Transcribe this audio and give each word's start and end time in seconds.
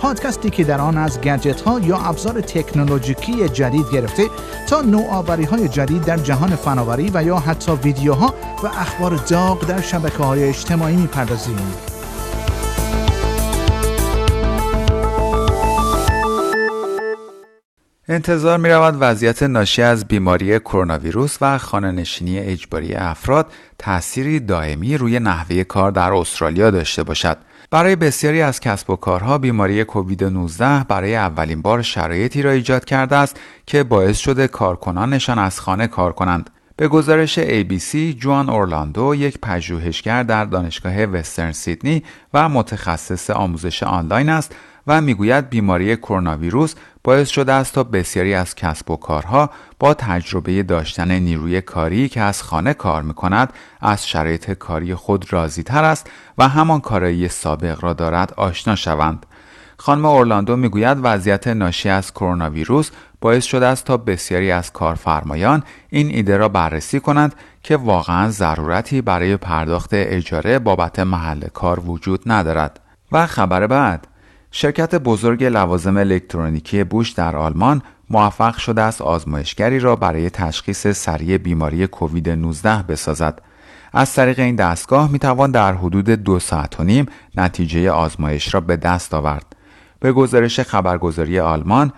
پادکستی 0.00 0.50
که 0.50 0.64
در 0.64 0.80
آن 0.80 0.98
از 0.98 1.20
گجت 1.20 1.60
ها 1.60 1.80
یا 1.80 1.98
ابزار 1.98 2.40
تکنولوژیکی 2.40 3.48
جدید 3.48 3.86
گرفته 3.92 4.22
تا 4.68 4.80
نوآوری 4.80 5.44
های 5.44 5.68
جدید 5.68 6.04
در 6.04 6.16
جهان 6.16 6.56
فناوری 6.56 7.10
و 7.14 7.22
یا 7.22 7.38
حتی 7.38 7.72
ویدیوها 7.72 8.34
و 8.62 8.66
اخبار 8.66 9.16
داغ 9.16 9.66
در 9.66 9.80
شبکه 9.80 10.22
های 10.22 10.44
اجتماعی 10.44 10.96
می‌پردازیم. 10.96 11.56
انتظار 18.08 18.58
می 18.58 18.68
رود 18.68 18.96
وضعیت 19.00 19.42
ناشی 19.42 19.82
از 19.82 20.04
بیماری 20.04 20.58
کرونا 20.58 20.98
ویروس 20.98 21.36
و 21.40 21.80
نشینی 21.80 22.38
اجباری 22.38 22.94
افراد 22.94 23.46
تأثیری 23.78 24.40
دائمی 24.40 24.96
روی 24.96 25.18
نحوه 25.18 25.64
کار 25.64 25.90
در 25.90 26.12
استرالیا 26.12 26.70
داشته 26.70 27.02
باشد. 27.02 27.49
برای 27.72 27.96
بسیاری 27.96 28.42
از 28.42 28.60
کسب 28.60 28.90
و 28.90 28.96
کارها 28.96 29.38
بیماری 29.38 29.84
کووید 29.84 30.24
19 30.24 30.84
برای 30.84 31.16
اولین 31.16 31.62
بار 31.62 31.82
شرایطی 31.82 32.42
را 32.42 32.50
ایجاد 32.50 32.84
کرده 32.84 33.16
است 33.16 33.40
که 33.66 33.82
باعث 33.82 34.18
شده 34.18 34.48
کارکنانشان 34.48 35.38
از 35.38 35.60
خانه 35.60 35.86
کار 35.86 36.12
کنند. 36.12 36.50
به 36.76 36.88
گزارش 36.88 37.38
ABC 37.38 37.96
جوان 38.18 38.50
اورلاندو 38.50 39.14
یک 39.14 39.38
پژوهشگر 39.42 40.22
در 40.22 40.44
دانشگاه 40.44 41.04
وسترن 41.04 41.52
سیدنی 41.52 42.02
و 42.34 42.48
متخصص 42.48 43.30
آموزش 43.30 43.82
آنلاین 43.82 44.28
است 44.28 44.54
و 44.86 45.00
می‌گوید 45.00 45.48
بیماری 45.48 45.96
کرونا 45.96 46.36
ویروس 46.36 46.74
باعث 47.04 47.28
شده 47.28 47.52
است 47.52 47.74
تا 47.74 47.84
بسیاری 47.84 48.34
از 48.34 48.54
کسب 48.54 48.90
و 48.90 48.96
کارها 48.96 49.50
با 49.78 49.94
تجربه 49.94 50.62
داشتن 50.62 51.12
نیروی 51.12 51.60
کاری 51.60 52.08
که 52.08 52.20
از 52.20 52.42
خانه 52.42 52.74
کار 52.74 53.02
می 53.02 53.14
کند 53.14 53.52
از 53.80 54.08
شرایط 54.08 54.50
کاری 54.50 54.94
خود 54.94 55.32
راضی 55.32 55.62
تر 55.62 55.84
است 55.84 56.10
و 56.38 56.48
همان 56.48 56.80
کارایی 56.80 57.28
سابق 57.28 57.84
را 57.84 57.92
دارد 57.92 58.34
آشنا 58.36 58.76
شوند. 58.76 59.26
خانم 59.76 60.04
اورلاندو 60.04 60.56
می‌گوید 60.56 60.98
وضعیت 61.02 61.48
ناشی 61.48 61.88
از 61.88 62.12
کرونا 62.12 62.50
ویروس 62.50 62.90
باعث 63.20 63.44
شده 63.44 63.66
است 63.66 63.84
تا 63.84 63.96
بسیاری 63.96 64.50
از 64.50 64.72
کارفرمایان 64.72 65.62
این 65.88 66.08
ایده 66.08 66.36
را 66.36 66.48
بررسی 66.48 67.00
کنند 67.00 67.34
که 67.62 67.76
واقعا 67.76 68.30
ضرورتی 68.30 69.00
برای 69.00 69.36
پرداخت 69.36 69.90
اجاره 69.92 70.58
بابت 70.58 70.98
محل 70.98 71.48
کار 71.48 71.80
وجود 71.80 72.22
ندارد. 72.26 72.80
و 73.12 73.26
خبر 73.26 73.66
بعد 73.66 74.06
شرکت 74.52 74.94
بزرگ 74.94 75.44
لوازم 75.44 75.96
الکترونیکی 75.96 76.84
بوش 76.84 77.10
در 77.10 77.36
آلمان 77.36 77.82
موفق 78.10 78.56
شده 78.56 78.82
است 78.82 79.02
آزمایشگری 79.02 79.78
را 79.78 79.96
برای 79.96 80.30
تشخیص 80.30 80.86
سریع 80.86 81.38
بیماری 81.38 81.86
کووید 81.86 82.30
19 82.30 82.82
بسازد. 82.82 83.42
از 83.92 84.14
طریق 84.14 84.38
این 84.38 84.56
دستگاه 84.56 85.10
می 85.10 85.18
توان 85.18 85.50
در 85.50 85.74
حدود 85.74 86.10
دو 86.10 86.38
ساعت 86.38 86.80
و 86.80 86.84
نیم 86.84 87.06
نتیجه 87.36 87.90
آزمایش 87.90 88.54
را 88.54 88.60
به 88.60 88.76
دست 88.76 89.14
آورد. 89.14 89.56
به 90.00 90.12
گزارش 90.12 90.60
خبرگزاری 90.60 91.40
آلمان، 91.40 91.92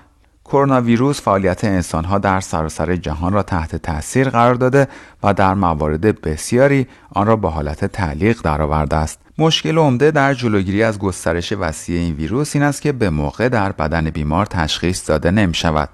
کرونا 0.44 0.80
ویروس 0.80 1.20
فعالیت 1.20 1.64
انسانها 1.64 2.18
در 2.18 2.40
سراسر 2.40 2.96
جهان 2.96 3.32
را 3.32 3.42
تحت 3.42 3.76
تاثیر 3.76 4.28
قرار 4.28 4.54
داده 4.54 4.88
و 5.22 5.34
در 5.34 5.54
موارد 5.54 6.20
بسیاری 6.20 6.86
آن 7.14 7.26
را 7.26 7.36
به 7.36 7.50
حالت 7.50 7.84
تعلیق 7.84 8.42
درآورده 8.42 8.96
است. 8.96 9.21
مشکل 9.38 9.78
عمده 9.78 10.10
در 10.10 10.34
جلوگیری 10.34 10.82
از 10.82 10.98
گسترش 10.98 11.52
وسیع 11.52 12.00
این 12.00 12.14
ویروس 12.14 12.56
این 12.56 12.64
است 12.64 12.82
که 12.82 12.92
به 12.92 13.10
موقع 13.10 13.48
در 13.48 13.72
بدن 13.72 14.10
بیمار 14.10 14.46
تشخیص 14.46 15.08
داده 15.10 15.30
نمی 15.30 15.54
شود. 15.54 15.88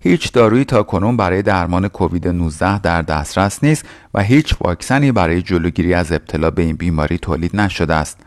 هیچ 0.00 0.32
دارویی 0.32 0.64
تا 0.64 0.82
کنون 0.82 1.16
برای 1.16 1.42
درمان 1.42 1.88
کووید 1.88 2.28
19 2.28 2.78
در 2.78 3.02
دسترس 3.02 3.64
نیست 3.64 3.84
و 4.14 4.22
هیچ 4.22 4.54
واکسنی 4.60 5.12
برای 5.12 5.42
جلوگیری 5.42 5.94
از 5.94 6.12
ابتلا 6.12 6.50
به 6.50 6.62
این 6.62 6.76
بیماری 6.76 7.18
تولید 7.18 7.56
نشده 7.56 7.94
است. 7.94 8.20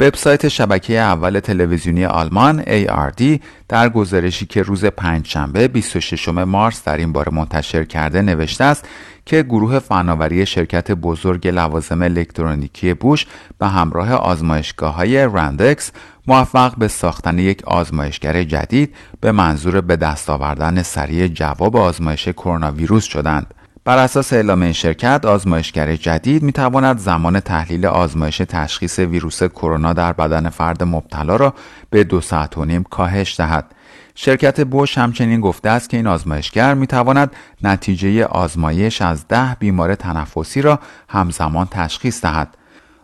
وبسایت 0.00 0.48
شبکه 0.48 0.98
اول 0.98 1.40
تلویزیونی 1.40 2.04
آلمان 2.04 2.62
ARD 2.62 3.40
در 3.68 3.88
گزارشی 3.88 4.46
که 4.46 4.62
روز 4.62 4.84
پنجشنبه 4.84 5.68
26 5.68 6.28
مارس 6.28 6.84
در 6.84 6.96
این 6.96 7.12
باره 7.12 7.34
منتشر 7.34 7.84
کرده 7.84 8.22
نوشته 8.22 8.64
است 8.64 8.88
که 9.26 9.42
گروه 9.42 9.78
فناوری 9.78 10.46
شرکت 10.46 10.90
بزرگ 10.90 11.48
لوازم 11.48 12.02
الکترونیکی 12.02 12.94
بوش 12.94 13.26
به 13.58 13.68
همراه 13.68 14.12
آزمایشگاه 14.12 14.94
های 14.94 15.18
رندکس 15.24 15.92
موفق 16.26 16.76
به 16.78 16.88
ساختن 16.88 17.38
یک 17.38 17.64
آزمایشگر 17.64 18.42
جدید 18.42 18.94
به 19.20 19.32
منظور 19.32 19.80
به 19.80 19.96
دست 19.96 20.30
آوردن 20.30 20.82
سریع 20.82 21.26
جواب 21.26 21.76
آزمایش 21.76 22.28
کرونا 22.28 22.72
ویروس 22.72 23.04
شدند. 23.04 23.54
بر 23.86 23.98
اساس 23.98 24.32
اعلام 24.32 24.62
این 24.62 24.72
شرکت 24.72 25.24
آزمایشگر 25.24 25.96
جدید 25.96 26.42
می 26.42 26.52
تواند 26.52 26.98
زمان 26.98 27.40
تحلیل 27.40 27.86
آزمایش 27.86 28.38
تشخیص 28.38 28.98
ویروس 28.98 29.42
کرونا 29.42 29.92
در 29.92 30.12
بدن 30.12 30.48
فرد 30.48 30.82
مبتلا 30.82 31.36
را 31.36 31.54
به 31.90 32.04
دو 32.04 32.20
ساعت 32.20 32.58
و 32.58 32.64
نیم 32.64 32.82
کاهش 32.82 33.40
دهد. 33.40 33.74
شرکت 34.14 34.60
بوش 34.60 34.98
همچنین 34.98 35.40
گفته 35.40 35.70
است 35.70 35.90
که 35.90 35.96
این 35.96 36.06
آزمایشگر 36.06 36.74
می 36.74 36.86
تواند 36.86 37.36
نتیجه 37.62 38.24
آزمایش 38.24 39.02
از 39.02 39.28
ده 39.28 39.56
بیمار 39.58 39.94
تنفسی 39.94 40.62
را 40.62 40.78
همزمان 41.08 41.68
تشخیص 41.70 42.22
دهد. 42.22 42.56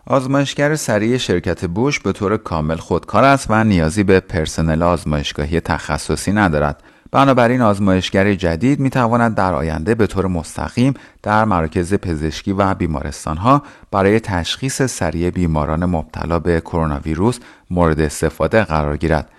آزمایشگر 0.07 0.75
سریع 0.75 1.17
شرکت 1.17 1.65
بوش 1.65 1.99
به 1.99 2.11
طور 2.11 2.37
کامل 2.37 2.75
خودکار 2.75 3.23
است 3.23 3.47
و 3.49 3.63
نیازی 3.63 4.03
به 4.03 4.19
پرسنل 4.19 4.83
آزمایشگاهی 4.83 5.59
تخصصی 5.59 6.31
ندارد. 6.31 6.83
بنابراین 7.11 7.61
آزمایشگر 7.61 8.33
جدید 8.33 8.79
می 8.79 8.89
تواند 8.89 9.35
در 9.35 9.53
آینده 9.53 9.95
به 9.95 10.07
طور 10.07 10.27
مستقیم 10.27 10.93
در 11.23 11.45
مراکز 11.45 11.93
پزشکی 11.93 12.51
و 12.51 12.73
بیمارستان 12.73 13.37
ها 13.37 13.63
برای 13.91 14.19
تشخیص 14.19 14.81
سریع 14.81 15.29
بیماران 15.29 15.85
مبتلا 15.85 16.39
به 16.39 16.61
کرونا 16.61 16.99
ویروس 16.99 17.39
مورد 17.69 17.99
استفاده 17.99 18.63
قرار 18.63 18.97
گیرد. 18.97 19.29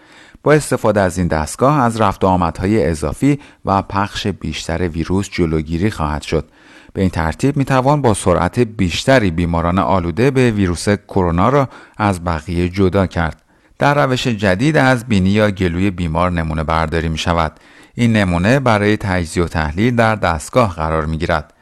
با 0.42 0.52
استفاده 0.52 1.00
از 1.00 1.18
این 1.18 1.26
دستگاه 1.26 1.80
از 1.80 2.00
رفت 2.00 2.24
آمدهای 2.24 2.86
اضافی 2.86 3.38
و 3.64 3.82
پخش 3.82 4.26
بیشتر 4.26 4.88
ویروس 4.88 5.28
جلوگیری 5.30 5.90
خواهد 5.90 6.22
شد. 6.22 6.48
به 6.92 7.00
این 7.00 7.10
ترتیب 7.10 7.56
می 7.56 7.64
توان 7.64 8.02
با 8.02 8.14
سرعت 8.14 8.58
بیشتری 8.58 9.30
بیماران 9.30 9.78
آلوده 9.78 10.30
به 10.30 10.50
ویروس 10.50 10.88
کرونا 10.88 11.48
را 11.48 11.68
از 11.96 12.24
بقیه 12.24 12.68
جدا 12.68 13.06
کرد. 13.06 13.41
در 13.82 14.06
روش 14.06 14.26
جدید 14.26 14.76
از 14.76 15.04
بینی 15.04 15.30
یا 15.30 15.50
گلوی 15.50 15.90
بیمار 15.90 16.30
نمونه 16.30 16.64
برداری 16.64 17.08
می 17.08 17.18
شود. 17.18 17.60
این 17.94 18.12
نمونه 18.12 18.60
برای 18.60 18.96
تجزیه 18.96 19.44
و 19.44 19.48
تحلیل 19.48 19.96
در 19.96 20.16
دستگاه 20.16 20.74
قرار 20.74 21.06
می 21.06 21.18
گیرد. 21.18 21.52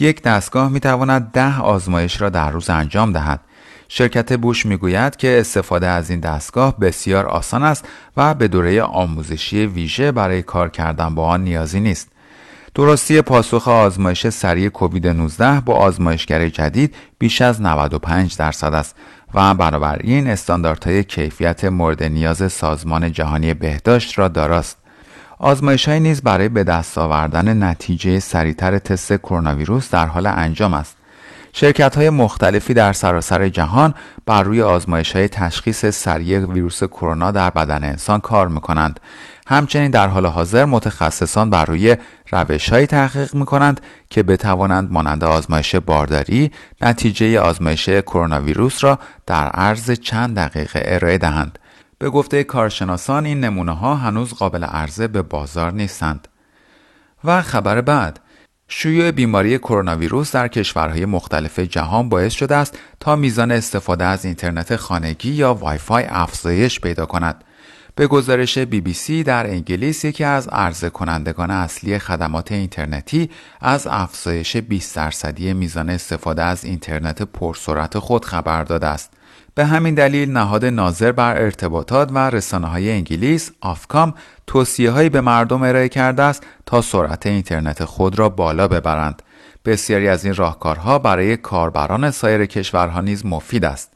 یک 0.00 0.22
دستگاه 0.22 0.68
می 0.68 0.80
تواند 0.80 1.30
ده 1.32 1.60
آزمایش 1.60 2.20
را 2.20 2.28
در 2.28 2.50
روز 2.50 2.70
انجام 2.70 3.12
دهد. 3.12 3.40
شرکت 3.88 4.32
بوش 4.32 4.66
می 4.66 4.76
گوید 4.76 5.16
که 5.16 5.40
استفاده 5.40 5.86
از 5.86 6.10
این 6.10 6.20
دستگاه 6.20 6.78
بسیار 6.78 7.26
آسان 7.26 7.62
است 7.62 7.88
و 8.16 8.34
به 8.34 8.48
دوره 8.48 8.82
آموزشی 8.82 9.66
ویژه 9.66 10.12
برای 10.12 10.42
کار 10.42 10.68
کردن 10.68 11.14
با 11.14 11.26
آن 11.26 11.44
نیازی 11.44 11.80
نیست. 11.80 12.08
درستی 12.76 13.22
پاسخ 13.22 13.68
آزمایش 13.68 14.28
سریع 14.28 14.68
کووید 14.68 15.06
19 15.06 15.60
با 15.60 15.74
آزمایشگر 15.74 16.48
جدید 16.48 16.94
بیش 17.18 17.42
از 17.42 17.62
95 17.62 18.36
درصد 18.36 18.74
است 18.74 18.96
و 19.34 19.54
بنابراین 19.54 20.30
استانداردهای 20.30 21.04
کیفیت 21.04 21.64
مورد 21.64 22.02
نیاز 22.02 22.52
سازمان 22.52 23.12
جهانی 23.12 23.54
بهداشت 23.54 24.18
را 24.18 24.28
داراست. 24.28 24.78
آزمایش 25.38 25.88
های 25.88 26.00
نیز 26.00 26.22
برای 26.22 26.48
به 26.48 26.64
دست 26.64 26.98
آوردن 26.98 27.62
نتیجه 27.62 28.20
سریعتر 28.20 28.78
تست 28.78 29.12
کرونا 29.16 29.54
ویروس 29.54 29.90
در 29.90 30.06
حال 30.06 30.26
انجام 30.26 30.74
است. 30.74 30.96
شرکت 31.52 31.96
های 31.96 32.10
مختلفی 32.10 32.74
در 32.74 32.92
سراسر 32.92 33.48
جهان 33.48 33.94
بر 34.26 34.42
روی 34.42 34.62
آزمایش 34.62 35.16
های 35.16 35.28
تشخیص 35.28 35.86
سریع 35.86 36.38
ویروس 36.46 36.84
کرونا 36.84 37.30
در 37.30 37.50
بدن 37.50 37.84
انسان 37.84 38.20
کار 38.20 38.48
می 38.48 38.60
کنند. 38.60 39.00
همچنین 39.48 39.90
در 39.90 40.08
حال 40.08 40.26
حاضر 40.26 40.64
متخصصان 40.64 41.50
بر 41.50 41.64
روی 41.64 41.96
روش 42.32 42.68
های 42.68 42.86
تحقیق 42.86 43.34
می 43.34 43.44
کنند 43.44 43.80
که 44.10 44.22
بتوانند 44.22 44.92
مانند 44.92 45.24
آزمایش 45.24 45.76
بارداری 45.76 46.50
نتیجه 46.80 47.40
آزمایش 47.40 47.88
کرونا 47.88 48.40
ویروس 48.40 48.84
را 48.84 48.98
در 49.26 49.48
عرض 49.48 49.90
چند 49.90 50.36
دقیقه 50.36 50.82
ارائه 50.84 51.18
دهند. 51.18 51.58
به 51.98 52.10
گفته 52.10 52.44
کارشناسان 52.44 53.26
این 53.26 53.40
نمونه 53.40 53.72
ها 53.72 53.94
هنوز 53.94 54.34
قابل 54.34 54.64
عرضه 54.64 55.08
به 55.08 55.22
بازار 55.22 55.72
نیستند. 55.72 56.28
و 57.24 57.42
خبر 57.42 57.80
بعد 57.80 58.20
شیوع 58.68 59.10
بیماری 59.10 59.58
کرونا 59.58 59.96
ویروس 59.96 60.32
در 60.32 60.48
کشورهای 60.48 61.04
مختلف 61.04 61.58
جهان 61.58 62.08
باعث 62.08 62.32
شده 62.32 62.56
است 62.56 62.78
تا 63.00 63.16
میزان 63.16 63.50
استفاده 63.50 64.04
از 64.04 64.24
اینترنت 64.24 64.76
خانگی 64.76 65.30
یا 65.30 65.54
وای 65.54 65.78
فای 65.78 66.04
افزایش 66.08 66.80
پیدا 66.80 67.06
کند. 67.06 67.44
به 67.98 68.06
گزارش 68.06 68.58
بی 68.58 68.80
بی 68.80 68.92
سی 68.92 69.22
در 69.22 69.46
انگلیس 69.46 70.04
یکی 70.04 70.24
از 70.24 70.48
عرضه 70.48 70.90
کنندگان 70.90 71.50
اصلی 71.50 71.98
خدمات 71.98 72.52
اینترنتی 72.52 73.30
از 73.60 73.86
افزایش 73.86 74.56
20 74.56 74.96
درصدی 74.96 75.52
میزان 75.52 75.90
استفاده 75.90 76.42
از 76.42 76.64
اینترنت 76.64 77.22
پرسرعت 77.22 77.98
خود 77.98 78.24
خبر 78.24 78.64
داده 78.64 78.86
است. 78.86 79.12
به 79.54 79.64
همین 79.64 79.94
دلیل 79.94 80.30
نهاد 80.30 80.64
ناظر 80.64 81.12
بر 81.12 81.42
ارتباطات 81.42 82.10
و 82.12 82.18
رسانه 82.18 82.66
های 82.66 82.92
انگلیس 82.92 83.50
آفکام 83.60 84.14
توصیه 84.46 84.90
هایی 84.90 85.08
به 85.08 85.20
مردم 85.20 85.62
ارائه 85.62 85.88
کرده 85.88 86.22
است 86.22 86.46
تا 86.66 86.82
سرعت 86.82 87.26
اینترنت 87.26 87.84
خود 87.84 88.18
را 88.18 88.28
بالا 88.28 88.68
ببرند. 88.68 89.22
بسیاری 89.64 90.08
از 90.08 90.24
این 90.24 90.34
راهکارها 90.34 90.98
برای 90.98 91.36
کاربران 91.36 92.10
سایر 92.10 92.46
کشورها 92.46 93.00
نیز 93.00 93.26
مفید 93.26 93.64
است. 93.64 93.95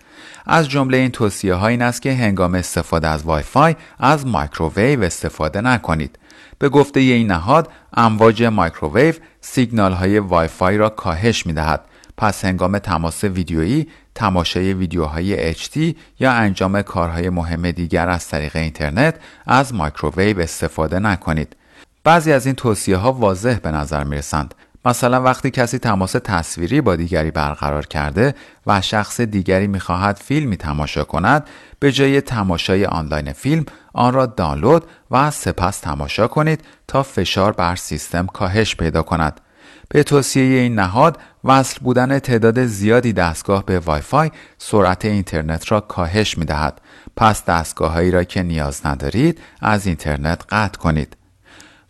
از 0.52 0.68
جمله 0.68 0.96
این 0.96 1.10
توصیه 1.10 1.54
ها 1.54 1.66
این 1.66 1.82
است 1.82 2.02
که 2.02 2.12
هنگام 2.12 2.54
استفاده 2.54 3.08
از 3.08 3.22
وای 3.22 3.42
فای 3.42 3.76
از 3.98 4.26
مایکروویو 4.26 5.02
استفاده 5.02 5.60
نکنید. 5.60 6.18
به 6.58 6.68
گفته 6.68 7.00
این 7.00 7.26
نهاد 7.26 7.68
امواج 7.94 8.42
مایکروویو 8.42 9.14
سیگنال 9.40 9.92
های 9.92 10.18
وای 10.18 10.48
فای 10.48 10.76
را 10.76 10.88
کاهش 10.88 11.46
می 11.46 11.52
دهد. 11.52 11.84
پس 12.16 12.44
هنگام 12.44 12.78
تماس 12.78 13.24
ویدیویی، 13.24 13.88
تماشای 14.14 14.74
ویدیوهای 14.74 15.54
HD 15.54 15.94
یا 16.20 16.32
انجام 16.32 16.82
کارهای 16.82 17.30
مهم 17.30 17.70
دیگر 17.70 18.08
از 18.08 18.28
طریق 18.28 18.56
اینترنت 18.56 19.14
از 19.46 19.74
مایکروویو 19.74 20.40
استفاده 20.40 20.98
نکنید. 20.98 21.56
بعضی 22.04 22.32
از 22.32 22.46
این 22.46 22.54
توصیه 22.54 22.96
ها 22.96 23.12
واضح 23.12 23.58
به 23.58 23.70
نظر 23.70 24.04
می 24.04 24.16
رسند 24.16 24.54
مثلا 24.84 25.22
وقتی 25.22 25.50
کسی 25.50 25.78
تماس 25.78 26.12
تصویری 26.12 26.80
با 26.80 26.96
دیگری 26.96 27.30
برقرار 27.30 27.86
کرده 27.86 28.34
و 28.66 28.80
شخص 28.80 29.20
دیگری 29.20 29.66
می‌خواهد 29.66 30.16
فیلمی 30.16 30.56
تماشا 30.56 31.04
کند 31.04 31.46
به 31.78 31.92
جای 31.92 32.20
تماشای 32.20 32.86
آنلاین 32.86 33.32
فیلم 33.32 33.64
آن 33.92 34.14
را 34.14 34.26
دانلود 34.26 34.84
و 35.10 35.30
سپس 35.30 35.80
تماشا 35.80 36.26
کنید 36.26 36.64
تا 36.88 37.02
فشار 37.02 37.52
بر 37.52 37.76
سیستم 37.76 38.26
کاهش 38.26 38.76
پیدا 38.76 39.02
کند 39.02 39.40
به 39.88 40.02
توصیه 40.02 40.60
این 40.60 40.74
نهاد 40.74 41.18
وصل 41.44 41.80
بودن 41.80 42.18
تعداد 42.18 42.66
زیادی 42.66 43.12
دستگاه 43.12 43.64
به 43.64 43.78
وای 43.78 44.00
فای 44.00 44.30
سرعت 44.58 45.04
اینترنت 45.04 45.72
را 45.72 45.80
کاهش 45.80 46.38
می 46.38 46.44
دهد. 46.44 46.80
پس 47.16 47.44
دستگاه 47.44 47.92
هایی 47.92 48.10
را 48.10 48.24
که 48.24 48.42
نیاز 48.42 48.86
ندارید 48.86 49.40
از 49.60 49.86
اینترنت 49.86 50.44
قطع 50.50 50.78
کنید. 50.78 51.16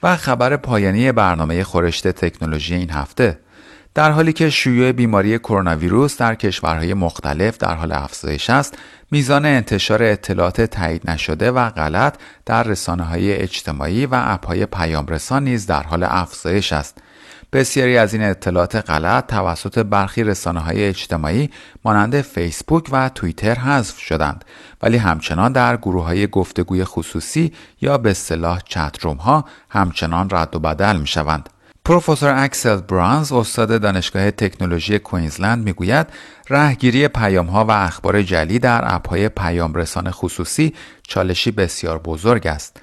و 0.02 0.16
خبر 0.16 0.56
پایانی 0.56 1.12
برنامه 1.12 1.64
خورشت 1.64 2.08
تکنولوژی 2.08 2.74
این 2.74 2.90
هفته. 2.90 3.38
در 3.94 4.10
حالی 4.10 4.32
که 4.32 4.50
شیوع 4.50 4.92
بیماری 4.92 5.38
کرونا 5.38 5.76
ویروس 5.76 6.16
در 6.16 6.34
کشورهای 6.34 6.94
مختلف 6.94 7.58
در 7.58 7.74
حال 7.74 7.92
افزایش 7.92 8.50
است 8.50 8.78
میزان 9.10 9.44
انتشار 9.44 10.02
اطلاعات 10.02 10.60
تایید 10.60 11.10
نشده 11.10 11.50
و 11.50 11.70
غلط 11.70 12.16
در 12.46 12.62
رسانه 12.62 13.02
های 13.02 13.32
اجتماعی 13.32 14.06
و 14.06 14.10
اپهای 14.12 14.66
پیام 14.66 15.06
رسان 15.06 15.44
نیز 15.44 15.66
در 15.66 15.82
حال 15.82 16.02
افزایش 16.02 16.72
است. 16.72 16.98
بسیاری 17.52 17.96
از 17.96 18.14
این 18.14 18.22
اطلاعات 18.22 18.76
غلط 18.76 19.26
توسط 19.26 19.78
برخی 19.78 20.24
رسانه 20.24 20.60
های 20.60 20.84
اجتماعی 20.84 21.50
مانند 21.84 22.20
فیسبوک 22.20 22.88
و 22.92 23.08
توییتر 23.08 23.54
حذف 23.54 23.98
شدند 23.98 24.44
ولی 24.82 24.96
همچنان 24.96 25.52
در 25.52 25.76
گروه 25.76 26.04
های 26.04 26.26
گفتگوی 26.26 26.84
خصوصی 26.84 27.52
یا 27.80 27.98
به 27.98 28.10
اصطلاح 28.10 28.60
چتروم 28.64 29.16
ها 29.16 29.44
همچنان 29.70 30.28
رد 30.30 30.56
و 30.56 30.58
بدل 30.58 30.96
می 30.96 31.06
شوند. 31.06 31.48
پروفسور 31.84 32.44
اکسل 32.44 32.76
برانز 32.76 33.32
استاد 33.32 33.80
دانشگاه 33.80 34.30
تکنولوژی 34.30 34.98
کوینزلند 34.98 35.64
می‌گوید 35.64 36.06
رهگیری 36.50 37.08
پیام 37.08 37.46
ها 37.46 37.64
و 37.64 37.70
اخبار 37.70 38.22
جلی 38.22 38.58
در 38.58 38.94
اپهای 38.94 39.28
پیام 39.28 39.74
رسان 39.74 40.10
خصوصی 40.10 40.74
چالشی 41.02 41.50
بسیار 41.50 41.98
بزرگ 41.98 42.46
است 42.46 42.80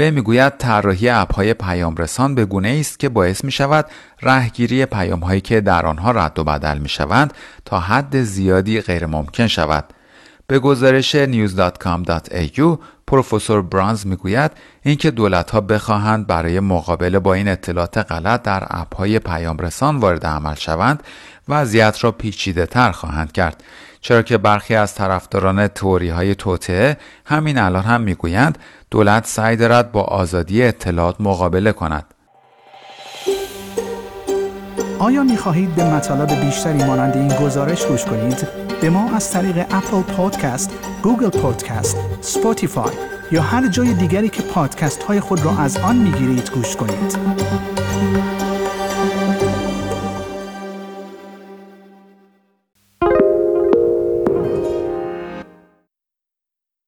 و 0.00 0.10
می‌گوید 0.10 0.56
طراحی 0.56 1.08
اپهای 1.08 1.54
پیام 1.54 1.96
رسان 1.96 2.34
به 2.34 2.44
گونه 2.44 2.76
است 2.80 2.98
که 2.98 3.08
باعث 3.08 3.44
می 3.44 3.52
شود 3.52 3.86
رهگیری 4.22 4.86
پیام 4.86 5.20
هایی 5.20 5.40
که 5.40 5.60
در 5.60 5.86
آنها 5.86 6.10
رد 6.10 6.38
و 6.38 6.44
بدل 6.44 6.78
می 6.78 6.88
شوند 6.88 7.34
تا 7.64 7.80
حد 7.80 8.22
زیادی 8.22 8.80
غیر 8.80 9.06
ممکن 9.06 9.46
شود. 9.46 9.84
به 10.46 10.58
گزارش 10.58 11.16
news.com.au 11.16 12.78
پروفسور 13.06 13.62
برانز 13.62 14.06
می‌گوید 14.06 14.50
اینکه 14.82 15.10
دولت 15.10 15.50
ها 15.50 15.60
بخواهند 15.60 16.26
برای 16.26 16.60
مقابله 16.60 17.18
با 17.18 17.34
این 17.34 17.48
اطلاعات 17.48 17.98
غلط 17.98 18.42
در 18.42 18.66
اپهای 18.70 19.18
پیام 19.18 19.58
رسان 19.58 19.96
وارد 19.96 20.26
عمل 20.26 20.54
شوند 20.54 21.02
وضعیت 21.48 22.04
را 22.04 22.12
پیچیده 22.12 22.66
تر 22.66 22.92
خواهند 22.92 23.32
کرد 23.32 23.64
چرا 24.00 24.22
که 24.22 24.38
برخی 24.38 24.74
از 24.74 24.94
طرفداران 24.94 25.68
تئوری 25.68 26.08
های 26.08 26.34
توطئه 26.34 26.96
همین 27.24 27.58
الان 27.58 27.82
هم 27.82 28.00
می‌گویند 28.00 28.58
دولت 28.90 29.26
سعی 29.26 29.56
دارد 29.56 29.92
با 29.92 30.02
آزادی 30.02 30.62
اطلاعات 30.62 31.16
مقابله 31.20 31.72
کند 31.72 32.14
آیا 34.98 35.22
می 35.22 35.36
خواهید 35.36 35.74
به 35.74 35.84
مطالب 35.84 36.44
بیشتری 36.44 36.84
مانند 36.84 37.16
این 37.16 37.28
گزارش 37.28 37.86
گوش 37.86 38.04
کنید؟ 38.04 38.48
به 38.80 38.90
ما 38.90 39.14
از 39.16 39.32
طریق 39.32 39.58
اپل 39.58 40.02
پادکست، 40.02 40.70
گوگل 41.02 41.40
پادکست، 41.40 41.96
اسپاتیفای 42.20 42.92
یا 43.32 43.42
هر 43.42 43.68
جای 43.68 43.94
دیگری 43.94 44.28
که 44.28 44.42
پادکست 44.42 45.02
های 45.02 45.20
خود 45.20 45.44
را 45.44 45.58
از 45.58 45.76
آن 45.76 45.96
می 45.96 46.12
گیرید 46.12 46.50
گوش 46.50 46.76
کنید. 46.76 47.16